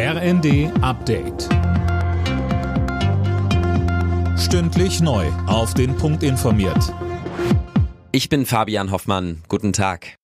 RND 0.00 0.70
Update. 0.80 1.48
Stündlich 4.38 5.00
neu. 5.00 5.26
Auf 5.48 5.74
den 5.74 5.96
Punkt 5.96 6.22
informiert. 6.22 6.94
Ich 8.12 8.28
bin 8.28 8.46
Fabian 8.46 8.92
Hoffmann. 8.92 9.42
Guten 9.48 9.72
Tag. 9.72 10.14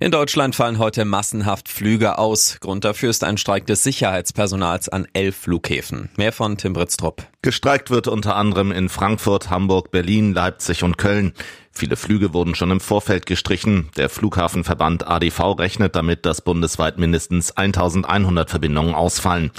In 0.00 0.12
Deutschland 0.12 0.54
fallen 0.54 0.78
heute 0.78 1.04
massenhaft 1.04 1.68
Flüge 1.68 2.16
aus. 2.16 2.56
Grund 2.60 2.86
dafür 2.86 3.10
ist 3.10 3.22
ein 3.22 3.36
Streik 3.36 3.66
des 3.66 3.82
Sicherheitspersonals 3.82 4.88
an 4.88 5.06
elf 5.12 5.36
Flughäfen. 5.36 6.08
Mehr 6.16 6.32
von 6.32 6.56
Tim 6.56 6.72
Britztrup. 6.72 7.26
Gestreikt 7.42 7.90
wird 7.90 8.08
unter 8.08 8.36
anderem 8.36 8.72
in 8.72 8.88
Frankfurt, 8.88 9.50
Hamburg, 9.50 9.90
Berlin, 9.90 10.32
Leipzig 10.32 10.82
und 10.82 10.96
Köln. 10.96 11.34
Viele 11.76 11.96
Flüge 11.96 12.32
wurden 12.32 12.54
schon 12.54 12.70
im 12.70 12.80
Vorfeld 12.80 13.26
gestrichen. 13.26 13.90
Der 13.98 14.08
Flughafenverband 14.08 15.06
ADV 15.06 15.58
rechnet 15.58 15.94
damit, 15.94 16.24
dass 16.24 16.40
bundesweit 16.40 16.96
mindestens 16.96 17.54
1100 17.54 18.48
Verbindungen 18.48 18.94
ausfallen. 18.94 19.50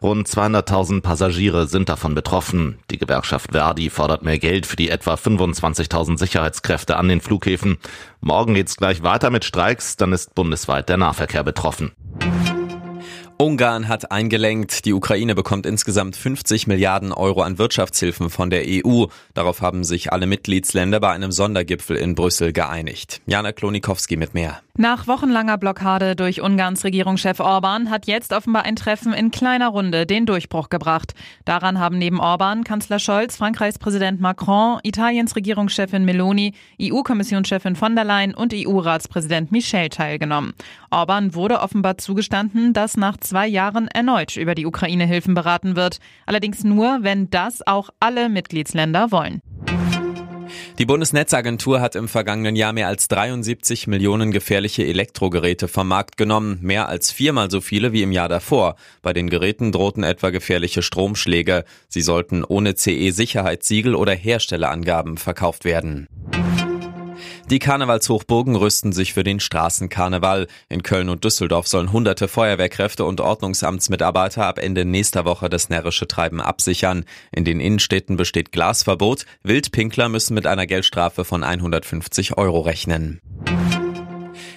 Rund 0.00 0.28
200.000 0.28 1.00
Passagiere 1.00 1.66
sind 1.66 1.88
davon 1.88 2.14
betroffen. 2.14 2.78
Die 2.92 2.98
Gewerkschaft 2.98 3.50
Verdi 3.50 3.90
fordert 3.90 4.22
mehr 4.22 4.38
Geld 4.38 4.66
für 4.66 4.76
die 4.76 4.88
etwa 4.88 5.14
25.000 5.14 6.16
Sicherheitskräfte 6.16 6.96
an 6.96 7.08
den 7.08 7.20
Flughäfen. 7.20 7.78
Morgen 8.20 8.54
geht's 8.54 8.76
gleich 8.76 9.02
weiter 9.02 9.30
mit 9.30 9.44
Streiks, 9.44 9.96
dann 9.96 10.12
ist 10.12 10.36
bundesweit 10.36 10.88
der 10.88 10.98
Nahverkehr 10.98 11.42
betroffen. 11.42 11.90
Ungarn 13.36 13.88
hat 13.88 14.12
eingelenkt. 14.12 14.84
Die 14.84 14.92
Ukraine 14.92 15.34
bekommt 15.34 15.66
insgesamt 15.66 16.14
50 16.14 16.66
Milliarden 16.68 17.12
Euro 17.12 17.42
an 17.42 17.58
Wirtschaftshilfen 17.58 18.30
von 18.30 18.48
der 18.48 18.64
EU. 18.66 19.06
Darauf 19.34 19.60
haben 19.60 19.82
sich 19.82 20.12
alle 20.12 20.26
Mitgliedsländer 20.26 21.00
bei 21.00 21.10
einem 21.10 21.32
Sondergipfel 21.32 21.96
in 21.96 22.14
Brüssel 22.14 22.52
geeinigt. 22.52 23.20
Jana 23.26 23.52
Klonikowski 23.52 24.16
mit 24.16 24.34
mehr. 24.34 24.60
Nach 24.76 25.06
wochenlanger 25.06 25.56
Blockade 25.56 26.16
durch 26.16 26.42
Ungarns 26.42 26.82
Regierungschef 26.82 27.38
Orban 27.38 27.90
hat 27.90 28.08
jetzt 28.08 28.32
offenbar 28.32 28.64
ein 28.64 28.74
Treffen 28.74 29.12
in 29.12 29.30
kleiner 29.30 29.68
Runde 29.68 30.04
den 30.04 30.26
Durchbruch 30.26 30.68
gebracht. 30.68 31.14
Daran 31.44 31.78
haben 31.78 31.96
neben 31.96 32.18
Orban 32.18 32.64
Kanzler 32.64 32.98
Scholz, 32.98 33.36
Frankreichs 33.36 33.78
Präsident 33.78 34.20
Macron, 34.20 34.80
Italiens 34.82 35.36
Regierungschefin 35.36 36.04
Meloni, 36.04 36.54
EU-Kommissionschefin 36.82 37.76
von 37.76 37.94
der 37.94 38.02
Leyen 38.02 38.34
und 38.34 38.52
EU-Ratspräsident 38.52 39.52
Michel 39.52 39.90
teilgenommen. 39.90 40.54
Orban 40.90 41.36
wurde 41.36 41.60
offenbar 41.60 41.96
zugestanden, 41.98 42.72
dass 42.72 42.96
nach 42.96 43.16
zwei 43.18 43.46
Jahren 43.46 43.86
erneut 43.86 44.36
über 44.36 44.56
die 44.56 44.66
Ukraine-Hilfen 44.66 45.34
beraten 45.34 45.76
wird. 45.76 45.98
Allerdings 46.26 46.64
nur, 46.64 46.98
wenn 47.02 47.30
das 47.30 47.64
auch 47.64 47.90
alle 48.00 48.28
Mitgliedsländer 48.28 49.12
wollen. 49.12 49.40
Die 50.78 50.86
Bundesnetzagentur 50.86 51.80
hat 51.80 51.94
im 51.94 52.08
vergangenen 52.08 52.56
Jahr 52.56 52.72
mehr 52.72 52.88
als 52.88 53.08
73 53.08 53.86
Millionen 53.86 54.30
gefährliche 54.32 54.84
Elektrogeräte 54.84 55.68
vom 55.68 55.88
Markt 55.88 56.16
genommen, 56.16 56.58
mehr 56.62 56.88
als 56.88 57.10
viermal 57.12 57.50
so 57.50 57.60
viele 57.60 57.92
wie 57.92 58.02
im 58.02 58.12
Jahr 58.12 58.28
davor. 58.28 58.76
Bei 59.02 59.12
den 59.12 59.30
Geräten 59.30 59.72
drohten 59.72 60.02
etwa 60.02 60.30
gefährliche 60.30 60.82
Stromschläge. 60.82 61.64
Sie 61.88 62.02
sollten 62.02 62.44
ohne 62.44 62.74
CE-Sicherheitssiegel 62.74 63.94
oder 63.94 64.14
Herstellerangaben 64.14 65.16
verkauft 65.16 65.64
werden. 65.64 66.08
Die 67.50 67.58
Karnevalshochburgen 67.58 68.56
rüsten 68.56 68.92
sich 68.92 69.12
für 69.12 69.22
den 69.22 69.38
Straßenkarneval. 69.38 70.46
In 70.70 70.82
Köln 70.82 71.10
und 71.10 71.24
Düsseldorf 71.24 71.68
sollen 71.68 71.92
hunderte 71.92 72.26
Feuerwehrkräfte 72.26 73.04
und 73.04 73.20
Ordnungsamtsmitarbeiter 73.20 74.46
ab 74.46 74.58
Ende 74.58 74.86
nächster 74.86 75.26
Woche 75.26 75.50
das 75.50 75.68
närrische 75.68 76.08
Treiben 76.08 76.40
absichern. 76.40 77.04
In 77.32 77.44
den 77.44 77.60
Innenstädten 77.60 78.16
besteht 78.16 78.50
Glasverbot. 78.50 79.26
Wildpinkler 79.42 80.08
müssen 80.08 80.32
mit 80.32 80.46
einer 80.46 80.66
Geldstrafe 80.66 81.26
von 81.26 81.44
150 81.44 82.38
Euro 82.38 82.60
rechnen. 82.60 83.20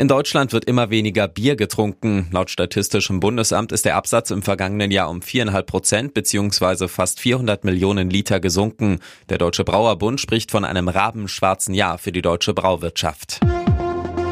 In 0.00 0.08
Deutschland 0.08 0.54
wird 0.54 0.64
immer 0.64 0.88
weniger 0.88 1.28
Bier 1.28 1.56
getrunken. 1.56 2.26
Laut 2.32 2.48
Statistischem 2.48 3.20
Bundesamt 3.20 3.70
ist 3.70 3.84
der 3.84 3.96
Absatz 3.96 4.30
im 4.30 4.40
vergangenen 4.40 4.90
Jahr 4.90 5.10
um 5.10 5.20
viereinhalb 5.20 5.66
Prozent 5.66 6.14
bzw. 6.14 6.88
fast 6.88 7.20
400 7.20 7.64
Millionen 7.64 8.08
Liter 8.08 8.40
gesunken. 8.40 9.00
Der 9.28 9.36
Deutsche 9.36 9.62
Brauerbund 9.62 10.18
spricht 10.18 10.52
von 10.52 10.64
einem 10.64 10.88
rabenschwarzen 10.88 11.74
Jahr 11.74 11.98
für 11.98 12.12
die 12.12 12.22
deutsche 12.22 12.54
Brauwirtschaft. 12.54 13.40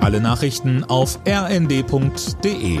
Alle 0.00 0.22
Nachrichten 0.22 0.82
auf 0.84 1.18
rnd.de 1.28 2.80